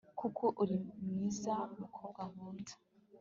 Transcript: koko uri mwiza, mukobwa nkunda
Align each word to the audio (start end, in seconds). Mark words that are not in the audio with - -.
koko 0.19 0.45
uri 0.61 0.75
mwiza, 1.01 1.55
mukobwa 1.79 2.21
nkunda 2.31 2.73